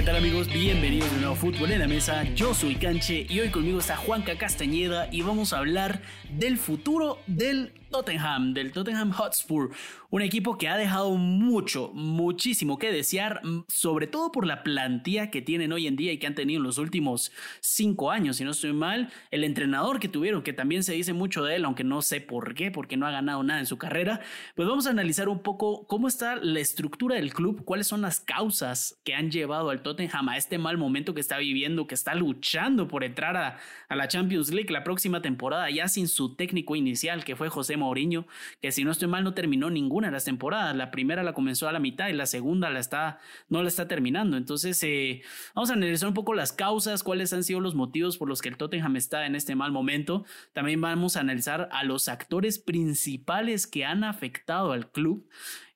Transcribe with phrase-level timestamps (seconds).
[0.00, 0.48] ¿Qué tal amigos?
[0.50, 2.24] Bienvenidos de nuevo a Fútbol en la Mesa.
[2.34, 7.18] Yo soy Canche y hoy conmigo está Juanca Castañeda y vamos a hablar del futuro
[7.26, 9.70] del Tottenham, del Tottenham Hotspur,
[10.10, 15.42] un equipo que ha dejado mucho, muchísimo que desear, sobre todo por la plantilla que
[15.42, 18.52] tienen hoy en día y que han tenido en los últimos cinco años, si no
[18.52, 22.00] estoy mal, el entrenador que tuvieron, que también se dice mucho de él, aunque no
[22.00, 24.20] sé por qué, porque no ha ganado nada en su carrera,
[24.54, 28.20] pues vamos a analizar un poco cómo está la estructura del club, cuáles son las
[28.20, 32.14] causas que han llevado al Tottenham a este mal momento que está viviendo, que está
[32.14, 37.24] luchando por entrar a, la Champions League la próxima temporada, ya sin su técnico inicial,
[37.24, 38.26] que fue José Mourinho,
[38.60, 40.76] que si no estoy mal no terminó ninguna de las temporadas.
[40.76, 43.88] La primera la comenzó a la mitad y la segunda la está, no la está
[43.88, 44.36] terminando.
[44.36, 45.22] Entonces, eh,
[45.54, 48.48] vamos a analizar un poco las causas, cuáles han sido los motivos por los que
[48.48, 50.24] el Tottenham está en este mal momento.
[50.52, 55.26] También vamos a analizar a los actores principales que han afectado al club.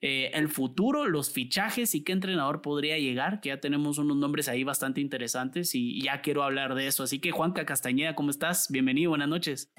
[0.06, 4.48] Eh, el futuro, los fichajes y qué entrenador podría llegar, que ya tenemos unos nombres
[4.48, 7.04] ahí bastante interesantes y ya quiero hablar de eso.
[7.04, 8.66] Así que Juanca Castañeda, ¿cómo estás?
[8.70, 9.72] Bienvenido, buenas noches.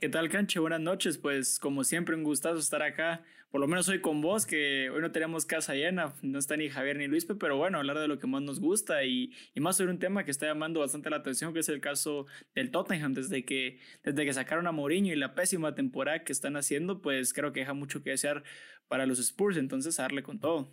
[0.00, 0.58] ¿Qué tal, Canche?
[0.60, 1.18] Buenas noches.
[1.18, 3.22] Pues como siempre, un gustazo estar acá.
[3.50, 6.14] Por lo menos hoy con vos, que hoy no tenemos casa llena.
[6.22, 9.04] No está ni Javier ni Luispe, pero bueno, hablar de lo que más nos gusta
[9.04, 12.24] y, más sobre un tema que está llamando bastante la atención, que es el caso
[12.54, 13.12] del Tottenham.
[13.12, 17.34] Desde que, desde que sacaron a Mourinho y la pésima temporada que están haciendo, pues
[17.34, 18.42] creo que deja mucho que desear
[18.88, 19.58] para los Spurs.
[19.58, 20.72] Entonces, a darle con todo.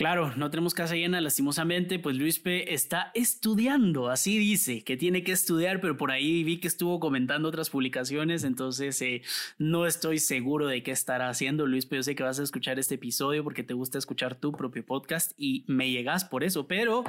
[0.00, 5.22] Claro, no tenemos casa llena, lastimosamente, pues Luis P está estudiando, así dice, que tiene
[5.22, 9.20] que estudiar, pero por ahí vi que estuvo comentando otras publicaciones, entonces eh,
[9.58, 11.66] no estoy seguro de qué estará haciendo.
[11.66, 14.52] Luis P, yo sé que vas a escuchar este episodio porque te gusta escuchar tu
[14.52, 17.04] propio podcast y me llegas por eso, pero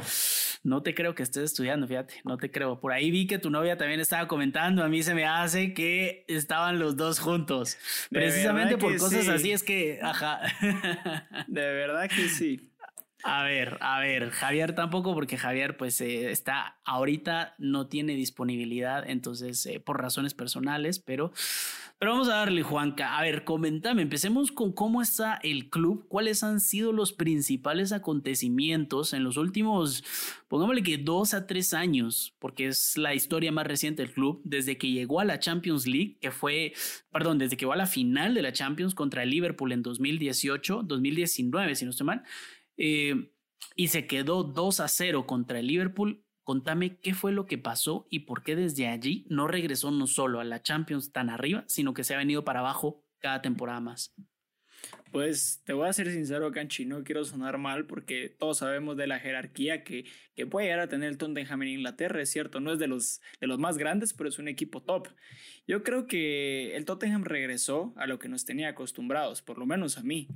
[0.65, 2.81] no te creo que estés estudiando, fíjate, no te creo.
[2.81, 6.25] Por ahí vi que tu novia también estaba comentando, a mí se me hace que
[6.27, 7.77] estaban los dos juntos.
[8.09, 10.41] Precisamente por cosas así es que, ajá.
[11.47, 12.70] De verdad que sí.
[13.23, 19.07] A ver, a ver, Javier tampoco, porque Javier pues eh, está ahorita no tiene disponibilidad,
[19.07, 21.31] entonces eh, por razones personales, pero,
[21.99, 23.17] pero vamos a darle, Juanca.
[23.17, 29.13] A ver, comentame, empecemos con cómo está el club, cuáles han sido los principales acontecimientos
[29.13, 30.03] en los últimos,
[30.47, 34.77] pongámosle que dos a tres años, porque es la historia más reciente del club, desde
[34.77, 36.73] que llegó a la Champions League, que fue,
[37.11, 40.83] perdón, desde que llegó a la final de la Champions contra el Liverpool en 2018,
[40.83, 42.23] 2019, si no estoy mal.
[42.83, 43.31] Eh,
[43.75, 46.25] y se quedó 2 a 0 contra el Liverpool.
[46.43, 50.39] Contame qué fue lo que pasó y por qué desde allí no regresó no solo
[50.39, 54.15] a la Champions tan arriba, sino que se ha venido para abajo cada temporada más.
[55.11, 59.05] Pues te voy a ser sincero, Canchi, no quiero sonar mal porque todos sabemos de
[59.05, 60.05] la jerarquía que,
[60.35, 63.21] que puede llegar a tener el Tottenham en Inglaterra, es cierto, no es de los,
[63.39, 65.09] de los más grandes, pero es un equipo top.
[65.67, 69.99] Yo creo que el Tottenham regresó a lo que nos tenía acostumbrados, por lo menos
[69.99, 70.29] a mí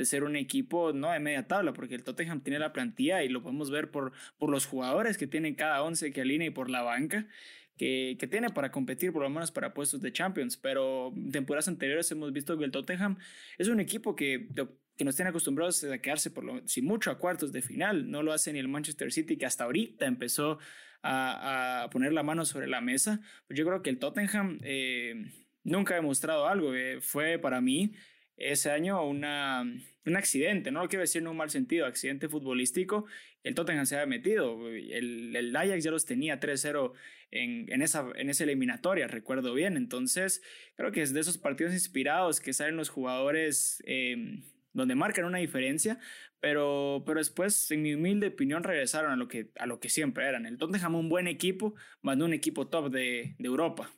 [0.00, 3.28] de ser un equipo no de media tabla, porque el Tottenham tiene la plantilla y
[3.28, 6.70] lo podemos ver por, por los jugadores que tienen cada once que alinea y por
[6.70, 7.28] la banca.
[7.76, 10.56] Que, que, tiene para competir, por lo menos para puestos de Champions.
[10.56, 13.18] Pero en temporadas anteriores hemos visto que el Tottenham
[13.58, 14.48] es un equipo que,
[14.96, 18.10] que nos tiene acostumbrados a quedarse, por lo, si mucho, a cuartos de final.
[18.10, 20.58] No lo hace ni el Manchester City, que hasta ahorita empezó
[21.02, 23.20] a, a poner la mano sobre la mesa.
[23.46, 25.26] Pues yo creo que el Tottenham eh,
[25.62, 26.74] nunca ha demostrado algo.
[26.74, 27.92] Eh, fue para mí
[28.40, 29.62] ese año una,
[30.06, 33.06] un accidente, no lo quiero decir en un mal sentido, accidente futbolístico.
[33.42, 36.92] El Tottenham se había metido, el, el Ajax ya los tenía 3-0
[37.30, 39.76] en, en, esa, en esa eliminatoria, recuerdo bien.
[39.76, 40.42] Entonces,
[40.76, 45.38] creo que es de esos partidos inspirados que salen los jugadores eh, donde marcan una
[45.38, 45.98] diferencia,
[46.40, 50.26] pero, pero después, en mi humilde opinión, regresaron a lo que, a lo que siempre
[50.26, 50.46] eran.
[50.46, 53.90] El Tottenham un buen equipo, más un equipo top de, de Europa.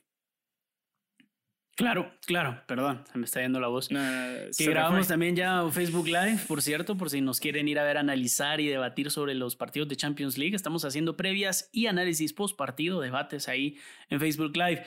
[1.75, 3.87] Claro, claro, perdón, se me está yendo la voz.
[3.87, 7.97] que grabamos también ya Facebook Live, por cierto, por si nos quieren ir a ver,
[7.97, 10.55] analizar y debatir sobre los partidos de Champions League.
[10.55, 13.77] Estamos haciendo previas y análisis post partido, debates ahí
[14.09, 14.83] en Facebook Live.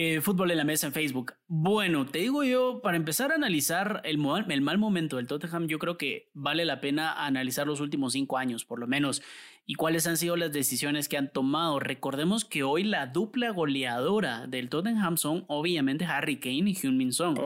[0.00, 1.34] Eh, fútbol en la mesa en Facebook.
[1.48, 5.80] Bueno, te digo yo, para empezar a analizar el, el, mal momento del Tottenham, yo
[5.80, 9.22] creo que vale la pena analizar los últimos cinco años, por lo menos,
[9.66, 11.80] y cuáles han sido las decisiones que han tomado.
[11.80, 17.36] Recordemos que hoy la dupla goleadora del Tottenham son obviamente Harry Kane y Hyun-Min Song,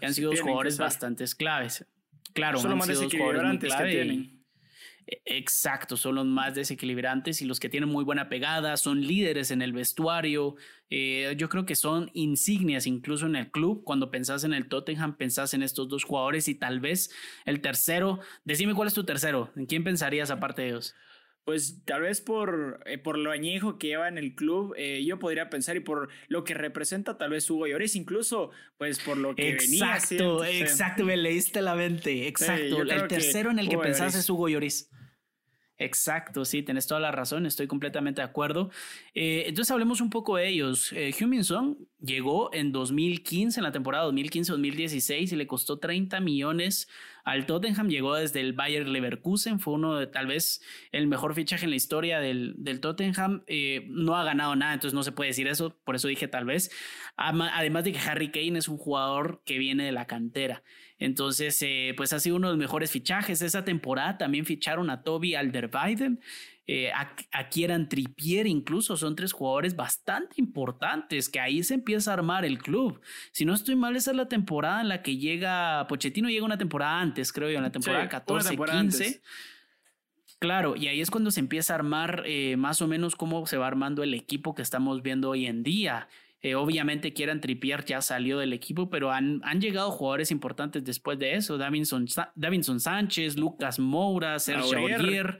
[0.00, 1.86] que han sido dos jugadores bastante claves.
[2.32, 4.39] Claro, son los más desequilibrantes que tienen.
[5.24, 9.60] Exacto, son los más desequilibrantes y los que tienen muy buena pegada, son líderes en
[9.60, 10.54] el vestuario.
[10.88, 13.82] Eh, yo creo que son insignias incluso en el club.
[13.84, 17.10] Cuando pensás en el Tottenham, pensás en estos dos jugadores y tal vez
[17.44, 18.20] el tercero.
[18.44, 19.50] Decime cuál es tu tercero.
[19.56, 20.94] ¿En quién pensarías aparte de ellos?
[21.44, 25.18] Pues tal vez por, eh, por lo añejo que lleva en el club, eh, yo
[25.18, 29.34] podría pensar y por lo que representa tal vez Hugo Lloris, incluso pues por lo
[29.34, 32.82] que venía Exacto, exacto, me leíste la mente, exacto.
[32.82, 34.90] el tercero en el que pensás es Hugo Lloris.
[35.82, 38.70] Exacto, sí, tenés toda la razón, estoy completamente de acuerdo.
[39.14, 40.92] Eh, entonces hablemos un poco de ellos.
[40.92, 41.10] Eh,
[41.42, 46.86] Song llegó en 2015, en la temporada 2015-2016 y le costó 30 millones
[47.24, 47.88] al Tottenham.
[47.88, 50.60] Llegó desde el Bayer Leverkusen, fue uno de tal vez
[50.92, 53.42] el mejor fichaje en la historia del, del Tottenham.
[53.46, 56.44] Eh, no ha ganado nada, entonces no se puede decir eso, por eso dije tal
[56.44, 56.70] vez.
[57.16, 60.62] Además de que Harry Kane es un jugador que viene de la cantera.
[60.98, 63.40] Entonces, eh, pues ha sido uno de los mejores fichajes.
[63.40, 66.20] Esa temporada también ficharon a Toby Alderweireld,
[66.72, 68.96] eh, a, Kieran Trippier incluso.
[68.96, 73.00] Son tres jugadores bastante importantes que ahí se empieza a armar el club.
[73.32, 76.58] Si no estoy mal, esa es la temporada en la que llega, Pochettino llega una
[76.58, 79.20] temporada antes, creo yo, en la temporada 14-15.
[80.38, 83.56] Claro, y ahí es cuando se empieza a armar eh, más o menos cómo se
[83.56, 86.06] va armando el equipo que estamos viendo hoy en día.
[86.42, 91.18] Eh, obviamente quieran tripiar, ya salió del equipo, pero han, han llegado jugadores importantes después
[91.18, 91.58] de eso.
[91.58, 95.38] Davinson, Davinson Sánchez, Lucas Moura, Sergio Aurier.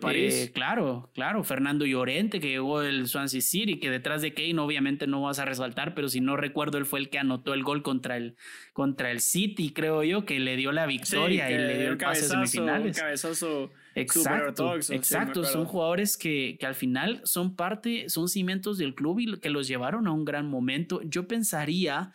[0.00, 0.34] París.
[0.34, 1.42] Eh, claro, claro.
[1.42, 5.44] Fernando Llorente, que llegó del Swansea City, que detrás de Kane obviamente no vas a
[5.44, 8.36] resaltar, pero si no recuerdo, él fue el que anotó el gol contra el,
[8.72, 12.28] contra el City, creo yo, que le dio la victoria y le dio el, pase
[12.28, 12.96] semifinales.
[12.96, 15.44] cabezazo Exacto, exacto.
[15.44, 19.66] son jugadores que, que, al final son parte, son cimientos del club y que los
[19.66, 21.00] llevaron a un gran momento.
[21.02, 22.12] Yo pensaría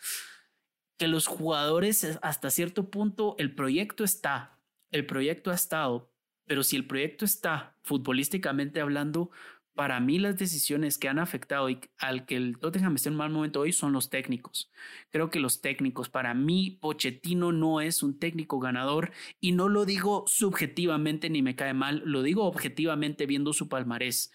[0.96, 4.60] que los jugadores, hasta cierto punto, el proyecto está,
[4.92, 6.14] el proyecto ha estado,
[6.46, 9.30] pero si el proyecto está, futbolísticamente hablando,
[9.74, 13.18] para mí las decisiones que han afectado y al que el Tottenham esté en un
[13.18, 14.70] mal momento hoy son los técnicos.
[15.10, 19.84] Creo que los técnicos, para mí, Pochettino no es un técnico ganador y no lo
[19.84, 24.32] digo subjetivamente ni me cae mal, lo digo objetivamente viendo su palmarés.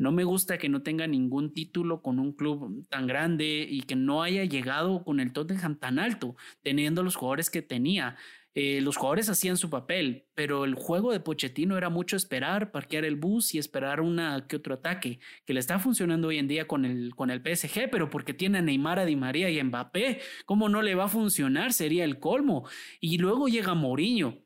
[0.00, 3.96] No me gusta que no tenga ningún título con un club tan grande y que
[3.96, 8.16] no haya llegado con el Tottenham tan alto, teniendo los jugadores que tenía.
[8.54, 13.04] Eh, los jugadores hacían su papel, pero el juego de Pochettino era mucho esperar, parquear
[13.04, 16.66] el bus y esperar una que otro ataque, que le está funcionando hoy en día
[16.66, 20.20] con el, con el PSG, pero porque tiene a Neymar, a Di María y Mbappé,
[20.46, 21.72] ¿cómo no le va a funcionar?
[21.72, 22.68] Sería el colmo.
[23.00, 24.38] Y luego llega Mourinho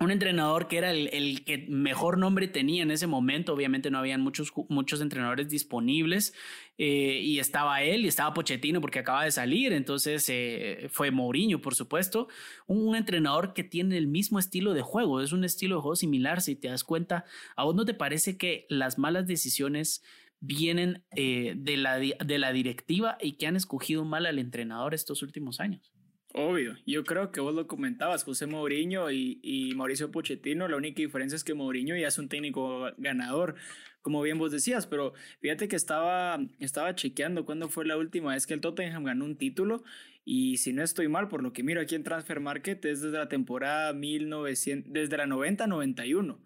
[0.00, 3.52] un entrenador que era el, que mejor nombre tenía en ese momento.
[3.52, 6.32] Obviamente no habían muchos, muchos entrenadores disponibles
[6.78, 9.74] eh, y estaba él y estaba Pochettino porque acaba de salir.
[9.74, 12.28] Entonces eh, fue Mourinho, por supuesto.
[12.66, 15.20] Un, entrenador que tiene el mismo estilo de juego.
[15.20, 16.40] Es un estilo de juego similar.
[16.40, 20.02] Si te das cuenta, ¿a vos no te parece que las malas decisiones
[20.40, 25.22] vienen eh, de, la, de la directiva y que han escogido mal al entrenador estos
[25.22, 25.92] últimos años?
[26.32, 31.02] Obvio, yo creo que vos lo comentabas, José Mourinho y, y, Mauricio Pochettino, la única
[31.02, 33.56] diferencia es que Mourinho ya es un técnico ganador,
[34.00, 38.46] como bien vos decías, pero fíjate que estaba, estaba chequeando cuándo fue la última vez
[38.46, 39.82] que el Tottenham ganó un título
[40.24, 43.18] y si no estoy mal, por lo que miro aquí en Transfer Market, es desde
[43.18, 46.38] la temporada 1900, desde la 90-91.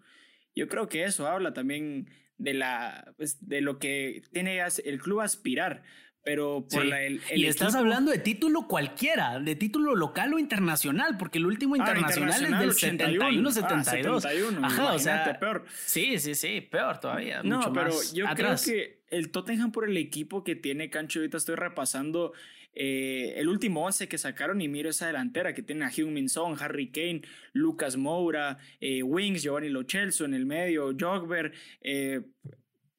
[0.55, 5.21] Yo creo que eso habla también de, la, pues, de lo que tiene el club
[5.21, 5.83] aspirar
[6.25, 11.17] pero por la, el, Y estás hablando de título cualquiera, de título local o internacional,
[11.17, 14.25] porque el último ah, internacional, es del 71, 72.
[14.25, 14.29] Ah,
[14.63, 15.65] Ajá, o sea, peor.
[15.85, 17.43] Sí, sí, sí, peor todavía.
[17.43, 21.55] No, pero yo creo que el Tottenham por el equipo que tiene Cancho, ahorita estoy
[21.55, 22.33] repasando
[22.73, 26.57] eh, el último 11 que sacaron y miro esa delantera que tiene a Hugh Minson,
[26.59, 27.21] Harry Kane,
[27.53, 32.21] Lucas Moura, eh, Wings, Giovanni Lo en el medio, Jogber, eh,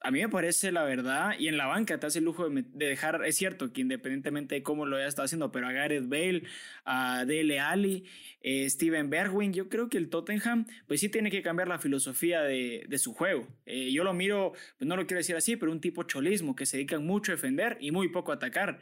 [0.01, 2.65] a mí me parece la verdad, y en la banca te hace el lujo de,
[2.73, 6.43] dejar, es cierto que independientemente de cómo lo haya estado haciendo, pero a Gareth Bale,
[6.85, 8.05] a Dele Alli,
[8.41, 12.43] eh, Steven Bergwijn, yo creo que el Tottenham, pues sí tiene que cambiar la filosofía
[12.43, 13.49] de, su juego.
[13.67, 16.67] Eh, yo lo miro, pues no lo quiero decir así, pero un tipo cholismo que
[16.67, 18.79] se dedican mucho a defender y muy poco a atacar.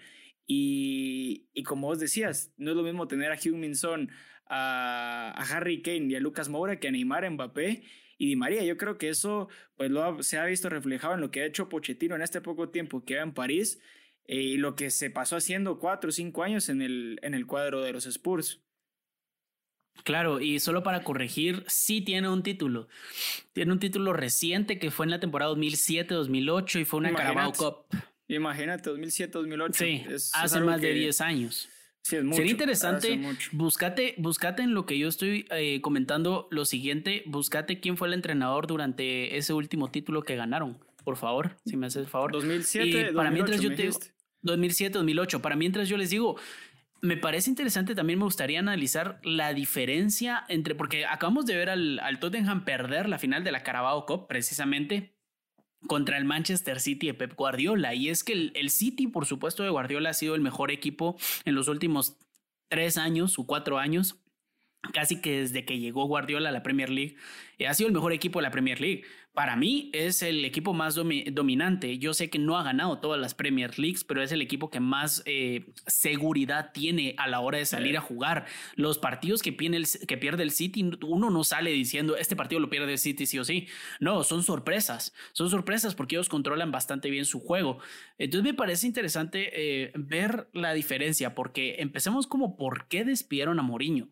[0.47, 4.11] Y, como vos decías, no es lo mismo tener a Hugh Minson,
[4.47, 7.83] a, a Harry Kane y a Lucas Moura que a Neymar Mbappé
[8.18, 8.64] y Di María.
[8.64, 11.68] Yo creo que eso pues lo se ha visto reflejado en lo que ha hecho
[11.68, 13.80] Pochettino en este poco tiempo que va en París
[14.26, 17.47] eh, y lo que se pasó haciendo cuatro o cinco años en el, en el
[17.47, 18.61] cuadro de los Spurs.
[20.02, 22.88] Claro, y solo para corregir, sí tiene un título.
[23.52, 27.87] Tiene un título reciente que fue en la temporada 2007-2008 y fue una Carabao Cup.
[28.26, 29.73] Imagínate, 2007-2008.
[29.73, 30.04] Sí,
[30.35, 31.68] hace más de 10 años.
[32.04, 33.18] Sería interesante,
[33.52, 38.14] buscate, buscate en lo que yo estoy eh, comentando lo siguiente, buscate quién fue el
[38.14, 42.30] entrenador durante ese último título que ganaron, por favor, si me haces el favor.
[42.32, 43.88] 2007, para mientras yo te
[44.42, 46.37] 2007, 2008, para mientras yo les digo,
[47.00, 52.00] me parece interesante, también me gustaría analizar la diferencia entre, porque acabamos de ver al,
[52.00, 55.13] al Tottenham perder la final de la Carabao Cup, precisamente,
[55.87, 57.95] contra el Manchester City de Pep Guardiola.
[57.95, 61.55] Y es que el, City, por supuesto, de Guardiola ha sido el mejor equipo en
[61.55, 62.17] los últimos
[62.69, 64.17] tres años o cuatro años.
[64.93, 67.17] casi que desde que llegó Guardiola a la Premier League,
[67.59, 69.05] eh, ha sido el mejor equipo de la Premier League.
[69.35, 71.99] Para mí es el equipo más dominante.
[71.99, 74.79] Yo sé que no ha ganado todas las Premier Leagues, pero es el equipo que
[74.79, 78.47] más eh, seguridad tiene a la hora de salir a jugar.
[78.76, 82.61] Los partidos que pierde, el, que pierde el City, uno no sale diciendo, este partido
[82.61, 83.67] lo pierde el City sí o sí.
[83.99, 85.12] No, son sorpresas.
[85.33, 87.81] Son sorpresas porque ellos controlan bastante bien su juego.
[88.19, 93.62] Entonces me parece interesante eh, ver la diferencia, porque empecemos como por qué despidieron a
[93.62, 94.11] Mourinho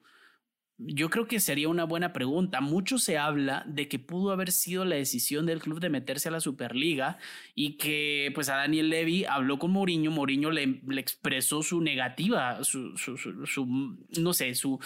[0.87, 2.61] yo creo que sería una buena pregunta.
[2.61, 6.33] Mucho se habla de que pudo haber sido la decisión del club de meterse a
[6.33, 7.19] la Superliga
[7.55, 12.97] y que pues a Daniel Levy habló con Mourinho, Mourinho le, expresó su negativa, su,
[12.97, 14.79] su, su, no sé, su...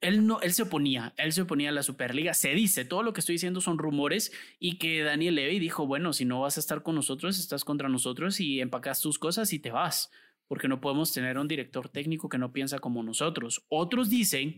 [0.00, 2.32] Él, no, él se oponía, él se oponía a la Superliga.
[2.32, 6.14] Se dice, todo lo que estoy diciendo son rumores y que Daniel Levy dijo, bueno,
[6.14, 9.58] si no vas a estar con nosotros, estás contra nosotros y empacas tus cosas y
[9.58, 10.10] te vas,
[10.48, 13.66] porque no podemos tener un director técnico que no piensa como nosotros.
[13.68, 14.56] Otros dicen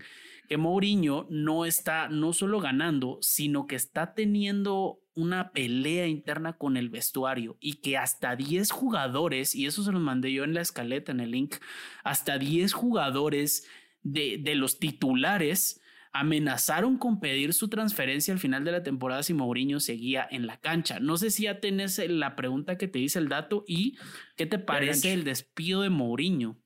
[0.49, 6.77] que Mourinho no está no solo ganando, sino que está teniendo una pelea interna con
[6.77, 10.63] el vestuario y que hasta 10 jugadores, y eso se lo mandé yo en la
[10.63, 11.57] escaleta, en el link,
[12.03, 13.67] hasta 10 jugadores
[14.03, 15.81] de, de los titulares
[16.13, 20.59] amenazaron con pedir su transferencia al final de la temporada si Mourinho seguía en la
[20.59, 21.01] cancha.
[21.01, 23.97] No sé si ya tenés la pregunta que te dice el dato y
[24.37, 26.62] qué te parece el despido de Mourinho.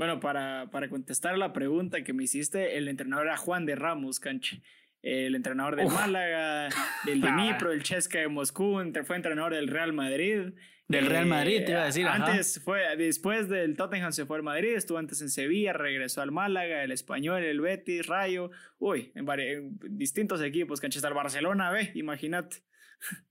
[0.00, 4.18] Bueno, para, para contestar la pregunta que me hiciste, el entrenador era Juan de Ramos,
[4.18, 4.62] canche.
[5.02, 6.70] El entrenador del Málaga,
[7.04, 10.54] del Dnipro, del Chesca de Moscú, fue entrenador del Real Madrid.
[10.88, 12.06] Del Real Madrid, te iba a decir.
[12.06, 16.32] Antes fue, después del Tottenham se fue al Madrid, estuvo antes en Sevilla, regresó al
[16.32, 21.90] Málaga, el Español, el Betis, Rayo, uy, en, en distintos equipos, canches al Barcelona, ve,
[21.94, 22.62] imagínate.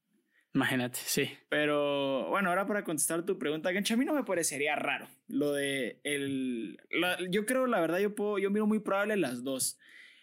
[0.54, 1.30] Imagínate, sí.
[1.50, 5.54] Pero bueno, ahora para contestar tu pregunta, Gancha, a mí no me parecería raro lo
[5.54, 6.80] de el.
[7.30, 9.78] yo creo, la verdad, yo puedo, yo miro muy probable las dos.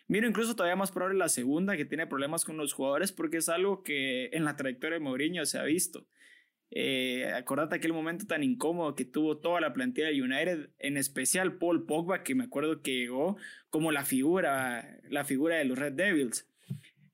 [0.09, 3.49] Miro incluso todavía más probable la segunda, que tiene problemas con los jugadores, porque es
[3.49, 6.07] algo que en la trayectoria de Mourinho se ha visto.
[6.71, 11.59] Eh, acordate aquel momento tan incómodo que tuvo toda la plantilla de United, en especial
[11.59, 13.37] Paul Pogba, que me acuerdo que llegó
[13.71, 16.49] como la figura, la figura de los Red Devils.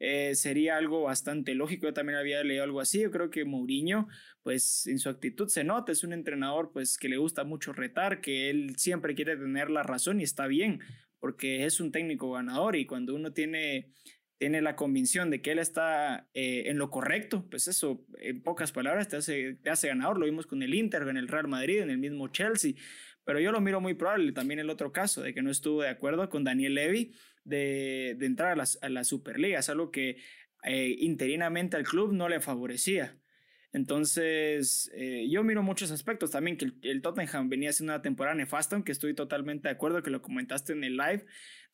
[0.04, 1.86] Eh, sería algo bastante lógico.
[1.86, 3.00] Yo también había leído algo así.
[3.00, 4.08] Yo creo que Mourinho,
[4.42, 8.20] pues en su actitud se nota, es un entrenador pues que le gusta mucho retar,
[8.20, 10.80] que él siempre quiere tener la razón y está bien,
[11.20, 13.92] porque es un técnico ganador y cuando uno tiene
[14.38, 18.72] tiene la convicción de que él está eh, en lo correcto, pues eso, en pocas
[18.72, 20.18] palabras, te hace, te hace ganador.
[20.18, 22.72] Lo vimos con el Inter, en el Real Madrid, en el mismo Chelsea.
[23.24, 25.90] Pero yo lo miro muy probable también el otro caso, de que no estuvo de
[25.90, 29.58] acuerdo con Daniel Levy de, entrar a la, Superliga.
[29.58, 30.18] Es algo que
[30.64, 33.18] eh, interinamente al club no le favorecía.
[33.72, 38.76] Entonces, eh, yo miro muchos aspectos también, que el, Tottenham venía haciendo una temporada nefasta,
[38.76, 41.24] aunque estoy totalmente de acuerdo que lo comentaste en el live,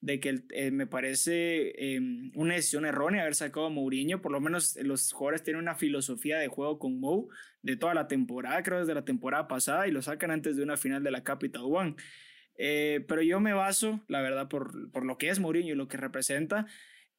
[0.01, 4.41] de que eh, me parece em, una decisión errónea haber sacado a Mourinho, por lo
[4.41, 7.31] menos los jugadores tienen una filosofía de juego con Mou
[7.63, 10.77] de toda la temporada, creo desde la temporada pasada, y lo sacan antes de una
[10.77, 11.97] final de la Capital One.
[12.59, 15.87] Eh, pero yo me baso, la verdad, por, por, lo que es Mourinho y lo
[15.87, 16.67] que representa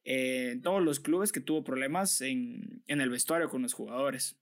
[0.03, 4.37] eh, en todos los clubes que tuvo problemas en, en el vestuario con los jugadores.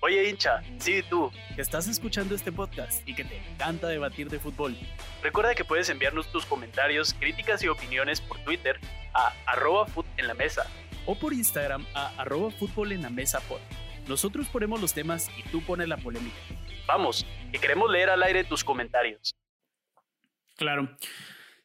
[0.00, 4.38] Oye hincha, sí tú, que estás escuchando este podcast y que te encanta debatir de
[4.38, 4.76] fútbol.
[5.22, 8.78] Recuerda que puedes enviarnos tus comentarios, críticas y opiniones por Twitter
[9.14, 9.86] a arroba
[10.18, 10.66] en la mesa
[11.06, 13.60] o por Instagram a arroba fútbol en la mesa pod.
[14.06, 16.36] Nosotros ponemos los temas y tú pones la polémica.
[16.86, 19.34] Vamos, que queremos leer al aire tus comentarios.
[20.56, 20.96] Claro.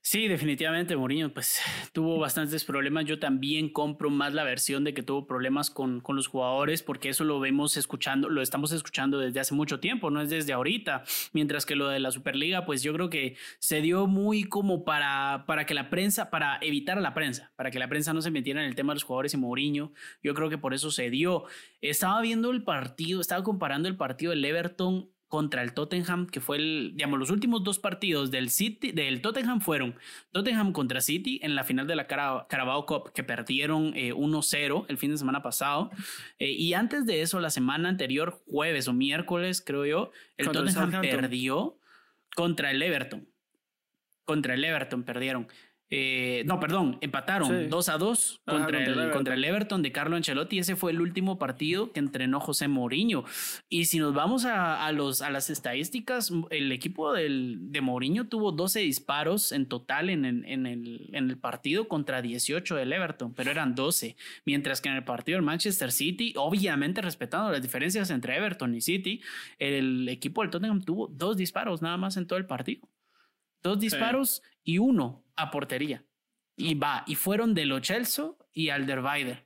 [0.03, 1.61] Sí, definitivamente Mourinho pues
[1.93, 3.05] tuvo bastantes problemas.
[3.05, 7.09] Yo también compro más la versión de que tuvo problemas con, con, los jugadores porque
[7.09, 11.03] eso lo vemos escuchando, lo estamos escuchando desde hace mucho tiempo, no es desde ahorita.
[11.33, 15.45] Mientras que lo de la Superliga pues yo creo que se dio muy como para,
[15.45, 18.31] para que la prensa, para evitar a la prensa, para que la prensa no se
[18.31, 19.93] metiera en el tema de los jugadores y Mourinho.
[20.23, 21.45] Yo creo que por eso se dio.
[21.79, 26.57] Estaba viendo el partido, estaba comparando el partido del Everton contra el Tottenham, que fue
[26.57, 29.95] el, digamos, los últimos dos partidos del City, del Tottenham fueron
[30.33, 34.97] Tottenham contra City en la final de la Carabao Cup, que perdieron 1-0 eh, el
[34.97, 35.89] fin de semana pasado.
[36.37, 40.99] Eh, y antes de eso, la semana anterior, jueves o miércoles, creo yo, el Tottenham
[40.99, 41.79] perdió
[42.35, 43.25] contra el Everton.
[44.25, 45.47] Contra el Everton perdieron.
[45.93, 50.57] Eh, no, perdón, empataron 2 a 2 contra, el, contra, el, Everton de Carlo Ancelotti.
[50.57, 53.25] Ese fue el último partido que entrenó José Mourinho.
[53.67, 58.53] Y si nos vamos a, los, a las estadísticas, el equipo del, de Mourinho tuvo
[58.53, 63.51] 12 disparos en total en, en, el, en el partido contra 18 del Everton, pero
[63.51, 64.15] eran 12.
[64.45, 68.79] Mientras que en el partido del Manchester City, obviamente respetando las diferencias entre Everton y
[68.79, 69.21] City,
[69.59, 72.87] el equipo del Tottenham tuvo dos disparos nada más en todo el partido.
[73.61, 76.05] Dos disparos y uno a portería.
[76.55, 79.43] Y va, y fueron de Lo Chelsea y Alderweireld.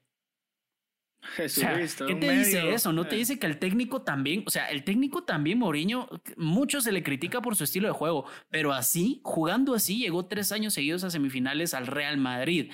[1.36, 2.94] ¿Qué te dice eso?
[2.94, 3.20] ¿No te eh.
[3.20, 6.08] dice que el técnico también, o sea, el técnico también, Mourinho,
[6.38, 10.52] mucho se le critica por su estilo de juego, pero así, jugando así, llegó tres
[10.52, 12.72] años seguidos a semifinales al Real Madrid.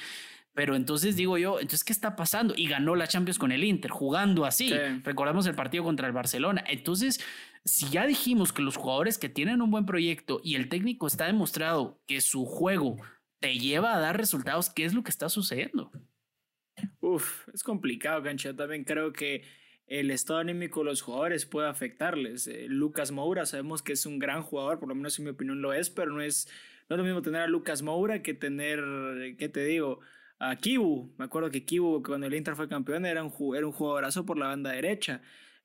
[0.54, 2.54] Pero entonces digo yo, entonces, ¿qué está pasando?
[2.58, 4.74] Y ganó la Champions con el Inter, jugando así.
[5.04, 6.62] Recordamos el partido contra el Barcelona.
[6.68, 7.22] Entonces,
[7.64, 11.26] si ya dijimos que los jugadores que tienen un buen proyecto y el técnico está
[11.26, 12.98] demostrado que su juego
[13.40, 15.92] te lleva a dar resultados, ¿qué es lo que está sucediendo?
[17.00, 18.56] Uf, es complicado, cancha.
[18.56, 19.44] También creo que
[19.88, 22.48] el estado anímico de los jugadores puede afectarles.
[22.48, 25.62] Eh, Lucas Moura, sabemos que es un gran jugador, por lo menos en mi opinión
[25.62, 26.48] lo es, pero no es,
[26.90, 28.80] no lo mismo tener a Lucas Moura que tener,
[29.38, 30.00] ¿qué te digo?
[30.40, 31.14] A Kibu.
[31.18, 34.38] Me acuerdo que Kibu, cuando el Inter fue campeón, era un, era un jugadorazo por
[34.38, 35.22] la banda derecha.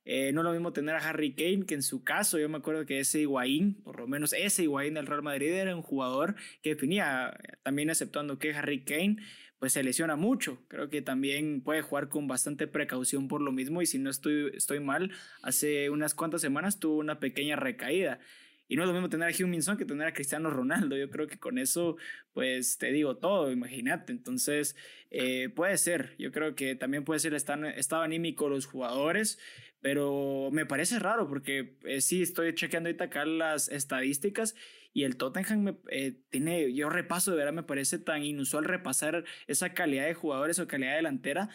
[0.08, 2.86] Eh, no lo mismo tener a Harry Kane, que en su caso yo me acuerdo
[2.86, 6.70] que ese Higuaín, por lo menos ese Higuaín del Real Madrid era un jugador que
[6.70, 9.16] definía, también aceptando que Harry Kane
[9.58, 10.62] pues se lesiona mucho.
[10.68, 14.52] Creo que también puede jugar con bastante precaución por lo mismo y si no estoy,
[14.54, 15.10] estoy mal,
[15.42, 18.20] hace unas cuantas semanas tuvo una pequeña recaída.
[18.68, 20.96] Y no es lo mismo tener a Hugh que tener a Cristiano Ronaldo.
[20.96, 21.96] Yo creo que con eso,
[22.32, 24.12] pues te digo todo, imagínate.
[24.12, 24.76] Entonces,
[25.10, 26.14] eh, puede ser.
[26.18, 29.38] Yo creo que también puede ser el estado, anímico de los jugadores.
[29.80, 34.56] Pero me parece raro porque eh, sí, estoy chequeando ahorita acá las estadísticas
[34.96, 39.24] y el Tottenham me, eh, tiene, yo repaso de verdad, me parece tan inusual repasar
[39.46, 41.50] esa calidad de jugadores o calidad delantera.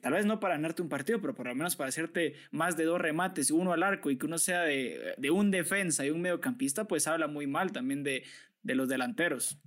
[0.00, 2.84] Tal vez no para ganarte un partido, pero por lo menos para hacerte más de
[2.84, 6.20] dos remates, uno al arco y que uno sea de, de un defensa y un
[6.20, 8.24] mediocampista, pues habla muy mal también de,
[8.62, 9.58] de los delanteros.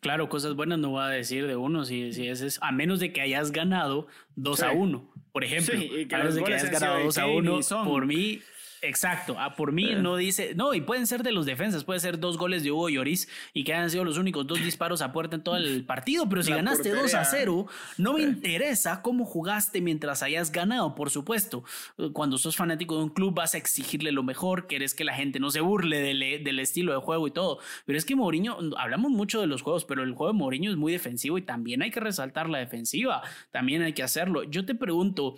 [0.00, 3.12] Claro, cosas buenas no voy a decir de uno, si, si es, a menos de
[3.12, 5.74] que hayas ganado 2 a 1, por ejemplo.
[5.74, 8.42] a menos de que hayas ganado 2 a 1, por mí
[8.84, 12.18] Exacto, a por mí no dice, no, y pueden ser de los defensas, puede ser
[12.18, 15.36] dos goles de Hugo Lloris y que hayan sido los únicos dos disparos a puerta
[15.36, 17.66] en todo el partido, pero si ganaste 2 a 0,
[17.98, 21.62] no me interesa cómo jugaste mientras hayas ganado, por supuesto.
[22.12, 25.38] Cuando sos fanático de un club vas a exigirle lo mejor, querés que la gente
[25.38, 29.12] no se burle del, del estilo de juego y todo, pero es que Mourinho, hablamos
[29.12, 31.92] mucho de los juegos, pero el juego de Mourinho es muy defensivo y también hay
[31.92, 34.42] que resaltar la defensiva, también hay que hacerlo.
[34.42, 35.36] Yo te pregunto,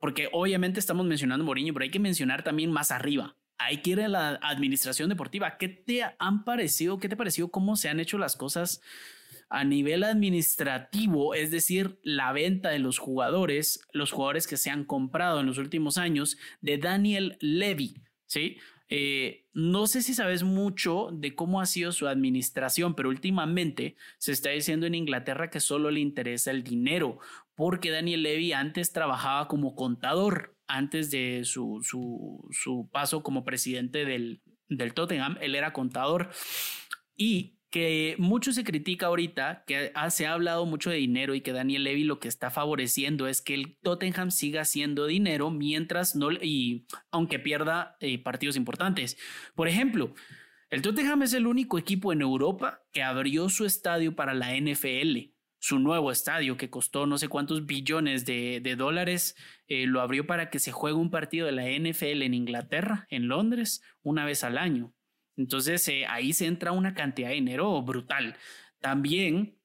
[0.00, 3.36] porque obviamente estamos mencionando Mourinho, pero hay que mencionar también más arriba.
[3.58, 5.58] Hay que ir a la administración deportiva.
[5.58, 6.98] ¿Qué te han parecido?
[6.98, 8.80] ¿Qué te pareció cómo se han hecho las cosas
[9.50, 11.34] a nivel administrativo?
[11.34, 15.58] Es decir, la venta de los jugadores, los jugadores que se han comprado en los
[15.58, 18.56] últimos años, de Daniel Levy, ¿sí?
[18.92, 24.32] Eh, no sé si sabes mucho de cómo ha sido su administración, pero últimamente se
[24.32, 27.18] está diciendo en Inglaterra que solo le interesa el dinero,
[27.60, 34.40] porque Daniel Levy antes trabajaba como contador, antes de su, su, paso como presidente del,
[34.70, 36.30] del Tottenham, él era contador.
[37.18, 41.52] Y que mucho se critica ahorita, que se ha hablado mucho de dinero y que
[41.52, 46.32] Daniel Levy lo que está favoreciendo es que el Tottenham siga haciendo dinero mientras no,
[46.32, 49.18] y aunque pierda eh, partidos importantes.
[49.54, 50.14] Por ejemplo,
[50.70, 55.34] el Tottenham es el único equipo en Europa que abrió su estadio para la NFL.
[55.60, 59.36] Su nuevo estadio que costó no sé cuántos billones de, dólares,
[59.68, 63.28] eh, lo abrió para que se juegue un partido de la NFL en Inglaterra, en
[63.28, 64.94] Londres, una vez al año.
[65.36, 68.36] Entonces eh, ahí se entra una cantidad de dinero brutal.
[68.80, 69.58] También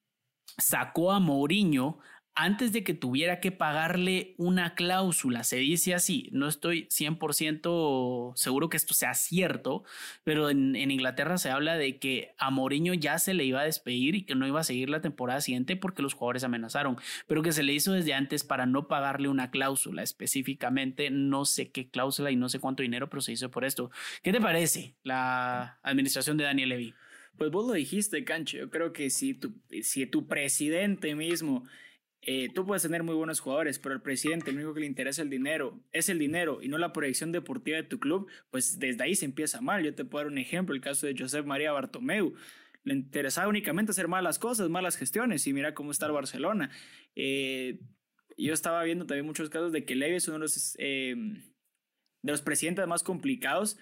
[0.58, 2.00] sacó a Mourinho
[2.36, 8.70] antes de que tuviera que pagarle una cláusula, se dice así, no estoy 100% seguro
[8.70, 9.86] que esto sea cierto,
[10.26, 14.16] pero en, Inglaterra se habla de que a Mourinho ya se le iba a despedir
[14.16, 17.54] y que no iba a seguir la temporada siguiente porque los jugadores amenazaron, pero que
[17.54, 22.32] se le hizo desde antes para no pagarle una cláusula específicamente, no sé qué cláusula
[22.32, 23.92] y no sé cuánto dinero, pero se hizo por esto.
[24.24, 26.94] ¿Qué te parece la administración de Daniel Levy?
[27.38, 28.58] Pues vos lo dijiste, Cancho.
[28.58, 31.66] Yo creo que si tu, si tu presidente mismo
[32.28, 35.22] eh, tú puedes tener muy buenos jugadores, pero el presidente, lo único que le interesa
[35.22, 39.04] el dinero, es el dinero y no la proyección deportiva de tu club, pues desde
[39.04, 39.84] ahí se empieza mal.
[39.84, 42.34] Yo te puedo dar un ejemplo, el caso de Josep María Bartomeu.
[42.84, 46.72] Le interesaba únicamente hacer malas cosas, malas gestiones, y mira cómo está el Barcelona.
[47.16, 47.80] Eh,
[48.38, 52.32] yo estaba viendo también muchos casos de que Levy es uno de los, eh, de
[52.32, 53.78] los presidentes más complicados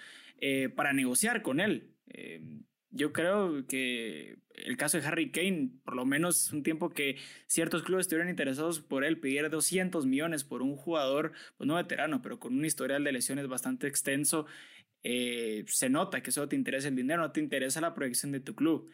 [0.76, 1.94] para negociar con él
[2.94, 7.84] yo creo que el caso de Harry Kane, por lo menos un tiempo que ciertos
[7.84, 12.40] clubes estuvieran interesados por él, pedir 200 millones por un jugador, pues no veterano, pero
[12.40, 14.46] con un historial de lesiones bastante extenso,
[15.04, 18.40] eh, se nota que solo te interesa el dinero, no te interesa la proyección de
[18.40, 18.90] tu club.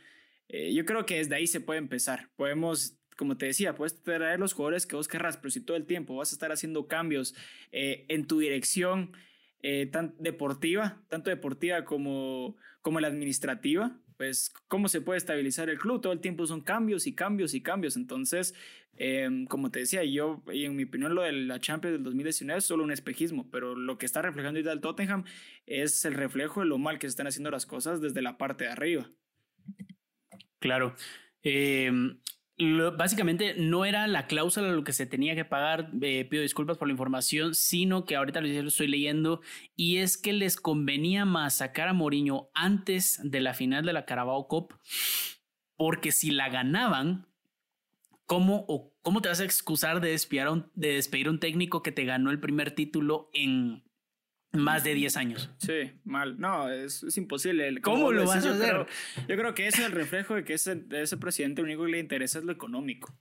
[0.48, 2.30] Eh, yo creo que desde ahí se puede empezar.
[2.36, 5.86] Podemos como te decía, puedes traer los jugadores que vos querrás, pero si todo el
[5.86, 7.36] tiempo vas a estar haciendo cambios
[7.74, 9.12] eh, en tu dirección,
[9.92, 16.02] tan deportiva, tanto deportiva como, como la administrativa, pues, ¿cómo se puede estabilizar el club?
[16.02, 17.96] Todo el tiempo son cambios y cambios y cambios.
[17.96, 18.54] Entonces,
[18.98, 22.60] em, como te decía, yo, y en mi opinión, lo de la Champions del 2019
[22.60, 25.24] es solo un espejismo, pero lo que está reflejando ahorita el Tottenham
[25.66, 28.66] es el reflejo de lo mal que se están haciendo las cosas desde la parte
[28.66, 29.10] de arriba.
[30.60, 30.96] Claro.
[31.42, 31.90] Eh,
[32.98, 36.88] básicamente no era la cláusula lo que se tenía que pagar, eh, pido disculpas por
[36.88, 39.42] la información, sino que ahorita lo estoy leyendo
[39.78, 44.06] y es que les convenía más sacar a Mourinho antes de la final de la
[44.06, 44.76] Carabao Cup,
[45.78, 47.28] porque si la ganaban,
[48.26, 50.20] ¿cómo, o, cómo te vas a excusar de
[50.52, 53.89] un, de despedir a un técnico que te ganó el primer título en
[54.54, 55.50] más de 10 años.
[55.58, 56.40] Sí, mal.
[56.40, 57.82] No, es, es imposible.
[57.82, 58.88] ¿Cómo lo vas a hacer?
[59.28, 62.00] yo creo que es el reflejo de que ese, ese presidente lo único que le
[62.00, 63.14] interesa es lo económico.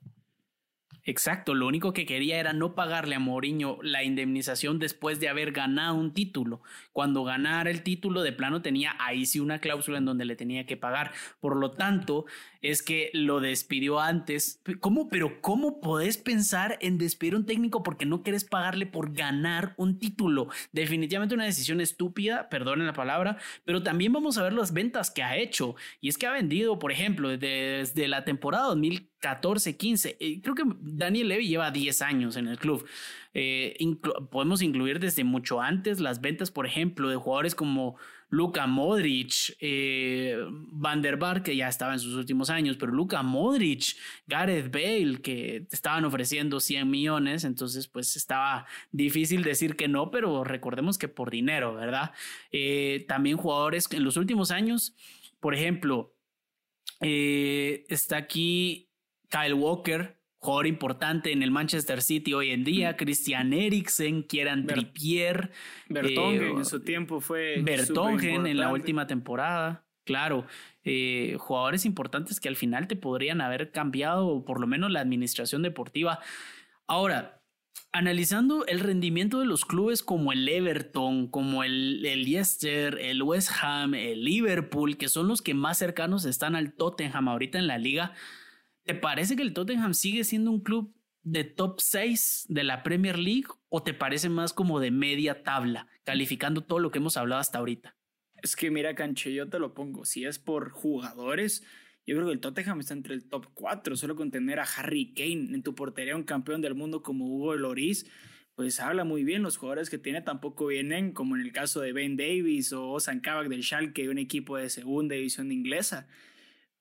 [1.09, 5.53] Exacto, lo único que quería era no pagarle a Mourinho la indemnización después de haber
[5.53, 6.61] ganado un título.
[6.93, 10.67] Cuando ganara el título de plano tenía ahí sí una cláusula en donde le tenía
[10.67, 11.13] que pagar.
[11.41, 12.27] Por lo tanto,
[12.61, 14.61] es que lo despidió antes.
[14.81, 15.09] ¿Cómo?
[15.09, 19.73] Pero ¿cómo podés pensar en despedir a un técnico porque no quieres pagarle por ganar
[19.79, 20.49] un título?
[20.73, 25.23] Definitivamente una decisión estúpida, perdonen la palabra, pero también vamos a ver las ventas que
[25.23, 25.75] ha hecho.
[26.03, 30.17] Y es que ha vendido, por ejemplo, desde la temporada 2000 14, 15.
[30.21, 32.87] Eh, creo que Daniel Levy lleva 10 años en el club.
[33.35, 33.77] Eh,
[34.31, 37.97] podemos incluir desde mucho antes las ventas, por ejemplo, de jugadores como
[38.31, 40.39] Luka Modric, eh,
[41.45, 46.61] que ya estaba en sus últimos años, pero Luka Modric, Gareth Bale, que estaban ofreciendo
[46.61, 52.13] 100 millones, entonces pues estaba difícil decir que no, pero recordemos que por dinero, ¿verdad?
[53.07, 54.95] también jugadores en los últimos años,
[55.41, 56.15] por ejemplo,
[57.01, 58.88] está aquí
[59.29, 65.51] Kyle Walker, jugador importante en el Manchester City hoy en día, Christian Eriksen, Kieran Trippier.
[65.89, 67.61] Bertongen en su tiempo fue.
[67.63, 69.85] Bertongen en la última temporada.
[70.05, 70.47] Claro,
[70.85, 75.61] eh, jugadores importantes que al final te podrían haber cambiado, por lo menos la administración
[75.61, 76.21] deportiva.
[76.87, 77.43] Ahora,
[77.93, 83.51] analizando el rendimiento de los clubes como el Everton, como el, el Leicester, el West
[83.61, 87.77] Ham, el Liverpool, que son los que más cercanos están al Tottenham ahorita en la
[87.77, 88.15] liga,
[88.89, 93.19] ¿Te parece que el Tottenham sigue siendo un club de top 6 de la Premier
[93.19, 97.39] League o te parece más como de media tabla, calificando todo lo que hemos hablado
[97.39, 97.99] hasta ahorita?
[98.43, 100.07] Es que mira, Canche, yo te lo pongo.
[100.07, 101.63] Si es por jugadores,
[102.07, 103.95] yo creo que el Tottenham está entre el top 4.
[103.95, 107.57] Solo con tener a Harry Kane en tu portería, un campeón del mundo como Hugo
[107.57, 108.11] Loris,
[108.55, 109.43] pues habla muy bien.
[109.43, 113.21] Los jugadores que tiene tampoco vienen, como en el caso de Ben Davis o Ozan
[113.21, 116.09] Kabak del Schalke, un equipo de segunda división inglesa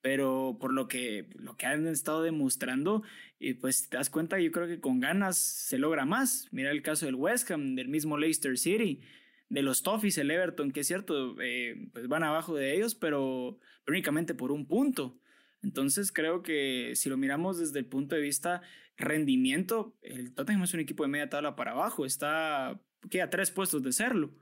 [0.02, 3.04] pero por lo que, lo que han estado demostrando,
[3.40, 6.48] y pues te das cuenta, yo creo que con ganas se logra más.
[6.52, 9.02] Mira el caso del West Ham, del mismo Leicester City,
[9.50, 13.60] de los Toffees, el Everton, que es cierto, eh, pues van abajo de ellos, pero,
[13.88, 15.20] únicamente por un punto.
[15.64, 18.62] Entonces creo que si lo miramos desde el punto de vista
[18.98, 23.84] rendimiento, el Tottenham es un equipo de media tabla para abajo, está a tres puestos
[23.84, 24.36] de serlo.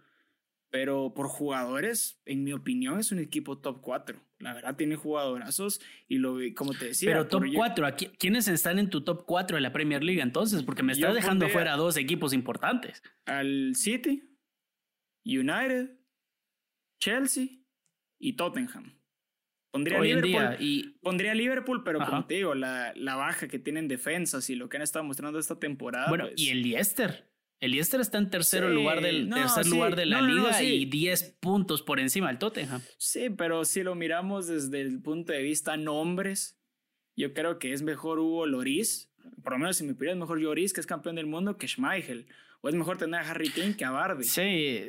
[0.69, 4.19] Pero por jugadores, en mi opinión, es un equipo top 4.
[4.39, 7.09] La verdad, tiene jugadorazos y lo como te decía.
[7.09, 7.87] Pero top 4,
[8.19, 10.63] ¿quiénes están en tu top 4 de la Premier League entonces?
[10.63, 13.01] Porque me estás dejando fuera dos equipos importantes.
[13.25, 14.23] Al City,
[15.25, 15.97] United,
[16.99, 17.47] Chelsea
[18.19, 18.99] y Tottenham.
[19.71, 20.97] Pondría Liverpool, y...
[21.01, 24.83] pondría Liverpool, pero te digo, la, la, baja que tienen defensas y lo que han
[24.83, 26.07] estado mostrando esta temporada.
[26.07, 27.29] Bueno, pues y el Leicester.
[27.59, 31.81] El Leicester está en tercero lugar del tercer lugar de la liga y 10 puntos
[31.81, 32.81] por encima del Tottenham.
[32.97, 36.59] Sí, pero si lo miramos desde el punto de vista nombres,
[37.15, 39.11] yo creo que es mejor Hugo Loris,
[39.43, 42.27] por lo menos si me pides mejor Lloris, que es campeón del mundo, que Schmeichel
[42.67, 44.23] es mejor tener a Harry Kane que a Bardi.
[44.23, 44.83] Sí,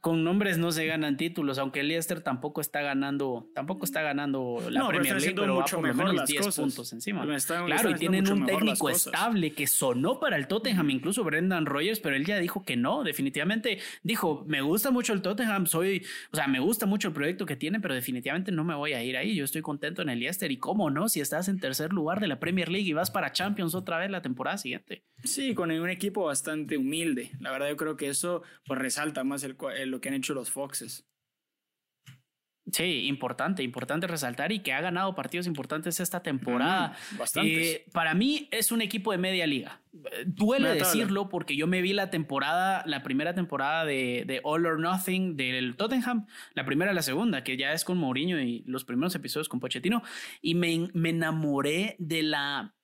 [0.00, 4.62] con nombres no se ganan títulos, aunque el Leicester tampoco está ganando, tampoco está ganando
[4.70, 7.26] la Premier League, pero mucho va por mejor menos 10 puntos encima.
[7.66, 12.16] claro, y tienen un técnico estable que sonó para el Tottenham, incluso Brendan Rogers, pero
[12.16, 16.48] él ya dijo que no, definitivamente dijo, me gusta mucho el Tottenham, soy, o sea,
[16.48, 19.34] me gusta mucho el proyecto que tiene, pero definitivamente no me voy a ir ahí,
[19.34, 22.26] yo estoy contento en el Leicester y cómo no, si estás en tercer lugar de
[22.26, 25.04] la Premier League y vas para Champions otra vez la temporada siguiente.
[25.24, 27.11] Sí, con un equipo bastante humilde.
[27.40, 30.50] La verdad yo creo que eso pues resalta más el, lo que han hecho los
[30.50, 31.06] Foxes.
[32.70, 36.96] Sí, importante, importante resaltar y que ha ganado partidos importantes esta temporada.
[37.18, 37.72] bastante.
[37.72, 39.82] Eh, para mí es un equipo de media liga.
[40.26, 44.78] Duele decirlo porque yo me vi la temporada, la primera temporada de, de, All or
[44.78, 48.84] Nothing del Tottenham, la primera y la segunda, que ya es con Mourinho y los
[48.84, 50.02] primeros episodios con Pochettino,
[50.40, 52.76] y me, me enamoré de la